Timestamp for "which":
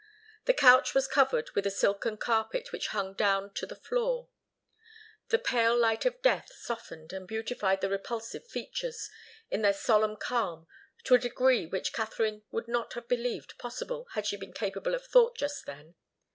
2.71-2.87, 11.67-11.93